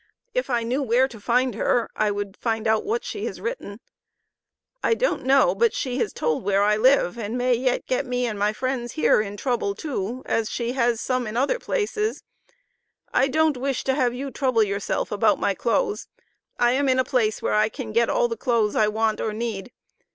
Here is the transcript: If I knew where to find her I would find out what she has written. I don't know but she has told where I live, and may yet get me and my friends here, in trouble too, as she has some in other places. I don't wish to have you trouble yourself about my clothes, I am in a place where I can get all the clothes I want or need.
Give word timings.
If 0.33 0.49
I 0.49 0.63
knew 0.63 0.81
where 0.81 1.07
to 1.07 1.19
find 1.19 1.53
her 1.53 1.87
I 1.95 2.09
would 2.09 2.35
find 2.35 2.67
out 2.67 2.83
what 2.83 3.05
she 3.05 3.25
has 3.27 3.39
written. 3.39 3.79
I 4.81 4.95
don't 4.95 5.21
know 5.23 5.53
but 5.53 5.75
she 5.75 5.99
has 5.99 6.11
told 6.11 6.43
where 6.43 6.63
I 6.63 6.75
live, 6.75 7.19
and 7.19 7.37
may 7.37 7.53
yet 7.53 7.85
get 7.85 8.03
me 8.07 8.25
and 8.25 8.39
my 8.39 8.51
friends 8.51 8.93
here, 8.93 9.21
in 9.21 9.37
trouble 9.37 9.75
too, 9.75 10.23
as 10.25 10.49
she 10.49 10.71
has 10.71 10.99
some 10.99 11.27
in 11.27 11.37
other 11.37 11.59
places. 11.59 12.23
I 13.13 13.27
don't 13.27 13.57
wish 13.57 13.83
to 13.83 13.93
have 13.93 14.11
you 14.15 14.31
trouble 14.31 14.63
yourself 14.63 15.11
about 15.11 15.39
my 15.39 15.53
clothes, 15.53 16.07
I 16.57 16.71
am 16.71 16.89
in 16.89 16.97
a 16.97 17.03
place 17.05 17.43
where 17.43 17.53
I 17.53 17.69
can 17.69 17.91
get 17.91 18.09
all 18.09 18.27
the 18.27 18.35
clothes 18.35 18.75
I 18.75 18.87
want 18.87 19.21
or 19.21 19.33
need. 19.33 19.71